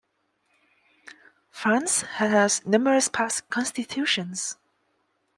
France 1.51 2.01
has 2.01 2.57
had 2.57 2.67
numerous 2.67 3.07
past 3.07 3.47
constitutions. 3.51 4.57